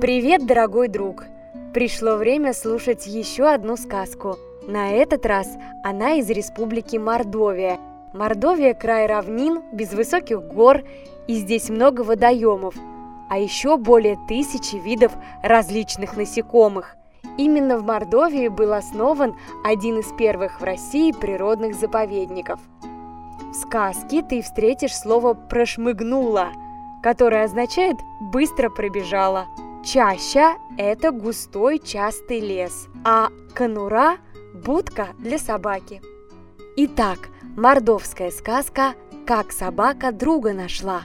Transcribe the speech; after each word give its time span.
Привет, 0.00 0.46
дорогой 0.46 0.88
друг! 0.88 1.26
Пришло 1.74 2.16
время 2.16 2.54
слушать 2.54 3.06
еще 3.06 3.46
одну 3.46 3.76
сказку. 3.76 4.38
На 4.66 4.92
этот 4.92 5.26
раз 5.26 5.46
она 5.84 6.14
из 6.14 6.30
республики 6.30 6.96
Мордовия. 6.96 7.78
Мордовия– 8.14 8.72
край 8.80 9.06
равнин, 9.06 9.60
без 9.72 9.92
высоких 9.92 10.40
гор, 10.40 10.84
и 11.26 11.34
здесь 11.34 11.68
много 11.68 12.00
водоемов, 12.00 12.74
а 13.28 13.36
еще 13.36 13.76
более 13.76 14.18
тысячи 14.26 14.76
видов 14.76 15.12
различных 15.42 16.16
насекомых. 16.16 16.96
Именно 17.36 17.76
в 17.76 17.84
Мордовии 17.84 18.48
был 18.48 18.72
основан 18.72 19.36
один 19.66 19.98
из 19.98 20.10
первых 20.16 20.62
в 20.62 20.64
России 20.64 21.12
природных 21.12 21.74
заповедников. 21.74 22.58
В 23.52 23.54
сказке 23.54 24.22
ты 24.22 24.40
встретишь 24.40 24.96
слово 24.96 25.34
«прошмыгнула», 25.34 26.48
которое 27.02 27.44
означает 27.44 27.96
«быстро 28.32 28.70
пробежала». 28.70 29.46
Чаща– 29.82 30.58
это 30.78 31.10
густой 31.10 31.78
частый 31.78 32.40
лес, 32.40 32.86
а 33.02 33.30
конура– 33.54 34.18
будка 34.54 35.08
для 35.18 35.38
собаки. 35.38 36.02
Итак, 36.76 37.30
мордовская 37.56 38.30
сказка 38.30 38.94
«Как 39.26 39.52
собака 39.52 40.12
друга 40.12 40.52
нашла». 40.52 41.04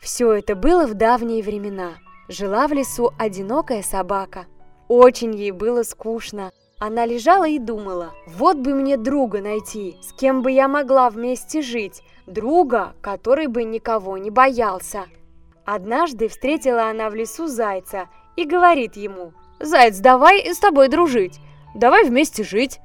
Все 0.00 0.32
это 0.32 0.56
было 0.56 0.88
в 0.88 0.94
давние 0.94 1.40
времена. 1.40 1.92
Жила 2.28 2.66
в 2.66 2.72
лесу 2.72 3.12
одинокая 3.16 3.82
собака. 3.82 4.46
Очень 4.88 5.32
ей 5.36 5.52
было 5.52 5.84
скучно. 5.84 6.50
Она 6.80 7.06
лежала 7.06 7.46
и 7.46 7.60
думала, 7.60 8.12
вот 8.26 8.56
бы 8.56 8.74
мне 8.74 8.96
друга 8.96 9.40
найти, 9.40 9.98
с 10.02 10.12
кем 10.14 10.42
бы 10.42 10.50
я 10.50 10.66
могла 10.66 11.10
вместе 11.10 11.62
жить, 11.62 12.02
друга, 12.26 12.92
который 13.02 13.46
бы 13.46 13.62
никого 13.62 14.18
не 14.18 14.30
боялся– 14.30 15.04
Однажды 15.64 16.28
встретила 16.28 16.88
она 16.88 17.10
в 17.10 17.14
лесу 17.14 17.46
зайца 17.46 18.08
и 18.36 18.44
говорит 18.44 18.96
ему, 18.96 19.32
«Заяц, 19.60 19.98
давай 19.98 20.52
с 20.52 20.58
тобой 20.58 20.88
дружить, 20.88 21.38
давай 21.74 22.04
вместе 22.04 22.44
жить». 22.44 22.80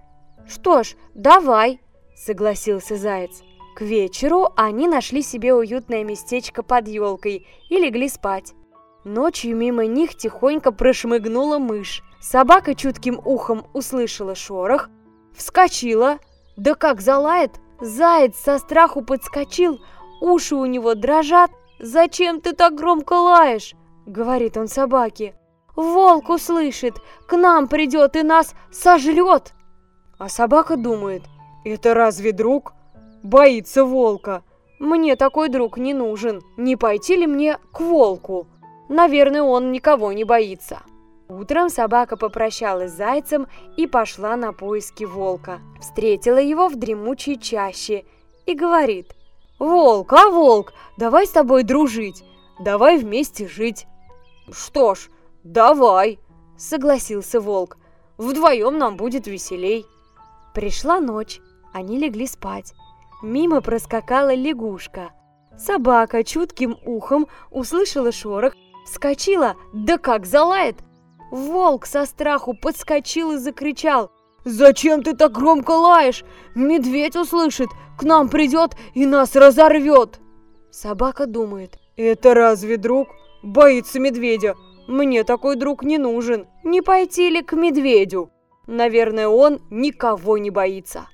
«Что 0.48 0.84
ж, 0.84 0.96
давай»,— 1.14 1.80
согласился 2.16 2.96
заяц. 2.98 3.42
К 3.76 3.82
вечеру 3.82 4.50
они 4.56 4.88
нашли 4.88 5.22
себе 5.22 5.54
уютное 5.54 6.04
местечко 6.04 6.64
под 6.64 6.88
елкой 6.88 7.48
и 7.70 7.80
легли 7.80 8.08
спать. 8.08 8.54
Ночью 9.04 9.56
мимо 9.56 9.86
них 9.86 10.16
тихонько 10.16 10.72
прошмыгнула 10.72 11.60
мышь. 11.60 12.02
Собака 12.22 12.74
чутким 12.74 13.20
ухом 13.24 13.68
услышала 13.74 14.34
шорох, 14.34 14.90
вскочила. 15.36 16.20
Да 16.56 16.74
как 16.74 17.02
залает! 17.02 17.52
Заяц 17.82 18.38
со 18.38 18.58
страху 18.58 19.02
подскочил, 19.02 19.82
уши 20.22 20.56
у 20.56 20.66
него 20.66 20.96
дрожат, 20.96 21.52
«Зачем 21.80 22.40
ты 22.42 22.54
так 22.54 22.76
громко 22.76 23.14
лаешь?»— 23.14 23.76
говорит 24.06 24.58
он 24.58 24.68
собаке. 24.68 25.36
«Волк 25.76 26.30
услышит, 26.30 26.96
к 27.28 27.36
нам 27.36 27.68
придет 27.68 28.16
и 28.16 28.24
нас 28.24 28.56
сожрет!» 28.72 29.54
А 30.18 30.30
собака 30.30 30.78
думает, 30.78 31.24
«Это 31.66 31.94
разве 31.94 32.32
друг? 32.32 32.74
Боится 33.24 33.84
волка. 33.84 34.44
Мне 34.80 35.16
такой 35.18 35.50
друг 35.50 35.78
не 35.78 35.94
нужен. 35.94 36.42
Не 36.56 36.78
пойти 36.78 37.18
ли 37.18 37.28
мне 37.28 37.58
к 37.74 37.82
волку? 37.82 38.48
Наверное, 38.88 39.42
он 39.42 39.72
никого 39.72 40.14
не 40.14 40.24
боится». 40.24 40.80
Утром 41.28 41.70
собака 41.70 42.16
попрощалась 42.16 42.92
с 42.92 42.98
зайцем 42.98 43.48
и 43.76 43.88
пошла 43.88 44.38
на 44.38 44.54
поиски 44.54 45.04
волка. 45.04 45.60
Встретила 45.82 46.38
его 46.38 46.70
в 46.70 46.76
дремучей 46.76 47.38
чаще 47.38 48.06
и 48.46 48.54
говорит– 48.54 49.14
«Волк, 49.60 50.12
а 50.14 50.30
волк, 50.30 50.74
давай 50.98 51.28
с 51.28 51.32
тобой 51.32 51.64
дружить, 51.64 52.24
давай 52.60 52.98
вместе 52.98 53.48
жить». 53.48 53.88
«Что 54.52 54.96
ж, 54.96 55.10
давай»,— 55.44 56.20
согласился 56.58 57.40
волк. 57.40 57.78
«Вдвоем 58.18 58.78
нам 58.78 58.98
будет 58.98 59.28
веселей». 59.28 59.86
Пришла 60.54 61.00
ночь, 61.00 61.42
они 61.74 61.98
легли 61.98 62.28
спать. 62.28 62.74
Мимо 63.22 63.62
проскакала 63.62 64.34
лягушка. 64.34 65.12
Собака 65.58 66.24
чутким 66.24 66.78
ухом 66.86 67.28
услышала 67.50 68.12
шорох, 68.12 68.54
вскочила, 68.86 69.56
да 69.74 69.98
как 69.98 70.26
залает. 70.26 70.78
Волк 71.32 71.86
со 71.86 72.06
страху 72.06 72.54
подскочил 72.54 73.32
и 73.34 73.38
закричал. 73.38 74.12
«Зачем 74.46 75.02
ты 75.02 75.16
так 75.16 75.32
громко 75.32 75.72
лаешь? 75.72 76.24
Медведь 76.54 77.16
услышит, 77.16 77.70
к 77.98 78.04
нам 78.04 78.30
придет 78.30 78.78
и 78.94 79.08
нас 79.08 79.36
разорвет!» 79.36 80.20
Собака 80.70 81.26
думает. 81.26 81.80
«Это 81.98 82.36
разве 82.36 82.78
друг? 82.78 83.08
Боится 83.42 84.00
медведя. 84.00 84.56
Мне 84.88 85.24
такой 85.24 85.56
друг 85.56 85.84
не 85.84 85.98
нужен. 85.98 86.48
Не 86.64 86.82
пойти 86.82 87.30
ли 87.30 87.42
к 87.42 87.54
медведю? 87.54 88.30
Наверное, 88.68 89.28
он 89.28 89.62
никого 89.72 90.38
не 90.38 90.52
боится». 90.52 91.08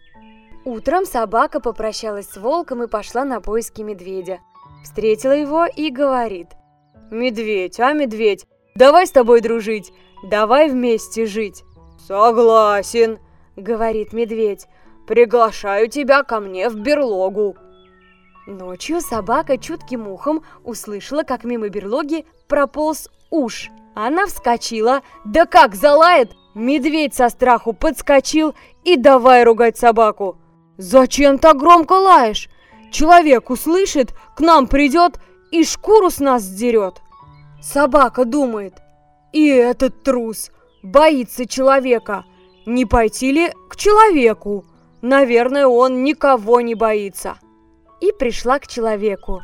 Утром 0.65 1.05
собака 1.05 1.61
попрощалась 1.61 2.27
с 2.27 2.37
волком 2.37 2.83
и 2.83 2.87
пошла 2.87 3.23
на 3.23 3.39
поиски 3.39 3.81
медведя. 3.81 4.39
Встретила 4.83 5.31
его 5.31 5.65
и 5.65 5.89
говорит. 5.89 6.47
«Медведь, 7.09 7.79
а 7.79 7.93
медведь, 7.93 8.45
давай 8.75 9.07
с 9.07 9.11
тобой 9.11 9.39
дружить, 9.39 9.93
давай 10.29 10.69
вместе 10.69 11.25
жить». 11.25 11.63
«Согласен»,— 12.07 13.19
говорит 13.55 14.13
медведь. 14.13 14.67
«Приглашаю 15.07 15.87
тебя 15.87 16.23
ко 16.23 16.39
мне 16.39 16.69
в 16.69 16.75
берлогу». 16.75 17.55
Ночью 18.47 19.01
собака 19.01 19.57
чутким 19.57 20.07
ухом 20.07 20.43
услышала, 20.63 21.23
как 21.23 21.43
мимо 21.43 21.69
берлоги 21.69 22.25
прополз 22.47 23.09
уж. 23.29 23.69
Она 23.93 24.25
вскочила, 24.25 25.01
да 25.25 25.45
как 25.45 25.75
залает! 25.75 26.31
Медведь 26.55 27.13
со 27.13 27.29
страху 27.29 27.71
подскочил 27.71 28.55
и 28.83 28.97
давай 28.97 29.43
ругать 29.43 29.77
собаку. 29.77 30.37
«Зачем 30.77 31.37
так 31.37 31.57
громко 31.57 31.93
лаешь? 31.93 32.49
Человек 32.91 33.49
услышит, 33.49 34.13
к 34.35 34.41
нам 34.41 34.67
придет 34.67 35.19
и 35.51 35.63
шкуру 35.63 36.09
с 36.09 36.19
нас 36.19 36.41
сдерет». 36.41 37.01
Собака 37.61 38.25
думает, 38.25 38.81
и 39.31 39.47
этот 39.47 40.03
трус– 40.03 40.51
боится 40.83 41.47
человека. 41.47 42.25
Не 42.65 42.85
пойти 42.85 43.31
ли 43.31 43.53
к 43.69 43.75
человеку? 43.75 44.65
Наверное, 45.01 45.67
он 45.67 46.03
никого 46.03 46.61
не 46.61 46.75
боится. 46.75 47.37
И 47.99 48.11
пришла 48.11 48.59
к 48.59 48.67
человеку. 48.67 49.41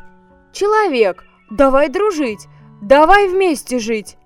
Человек, 0.52 1.24
давай 1.50 1.88
дружить, 1.88 2.46
давай 2.80 3.28
вместе 3.28 3.78
жить. 3.78 4.16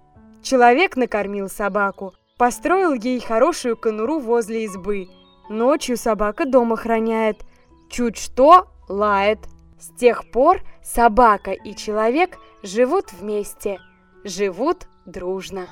Человек 0.42 0.96
накормил 0.96 1.48
собаку, 1.48 2.14
построил 2.36 2.94
ей 2.94 3.20
хорошую 3.20 3.76
конуру 3.76 4.18
возле 4.18 4.64
избы. 4.64 5.08
Ночью 5.48 5.96
собака 5.96 6.46
дома 6.46 6.76
храняет. 6.76 7.44
Чуть 7.90 8.16
что, 8.16 8.68
лает. 8.88 9.38
С 9.78 9.88
тех 9.98 10.30
пор 10.30 10.62
собака 10.82 11.50
и 11.50 11.74
человек 11.74 12.38
живут 12.62 13.12
вместе, 13.12 13.80
живут 14.22 14.86
дружно. 15.06 15.66